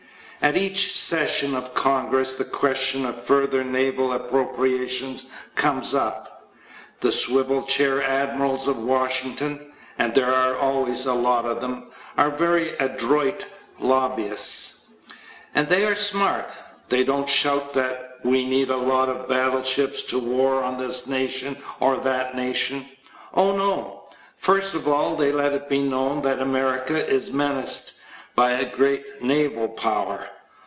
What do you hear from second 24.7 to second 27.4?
of all, they let it be known that America is